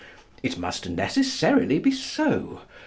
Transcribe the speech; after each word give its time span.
It 0.41 0.57
must 0.57 0.89
necessarily 0.89 1.77
be 1.77 1.91
so. 1.91 2.61